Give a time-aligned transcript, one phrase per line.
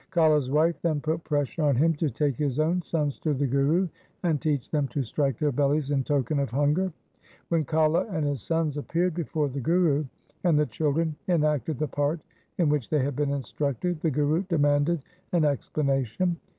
[0.09, 3.87] Kala's wife then put pressure on him to take his own sons to the Guru,
[4.23, 6.91] and teach them to strike their bellies in token of hunger.
[7.49, 10.05] When Kala and his sons appeared before the Guru,
[10.43, 12.19] and the children enacted the part
[12.57, 15.03] in which they had been instructed, the Guru demanded
[15.33, 16.37] an explana tion.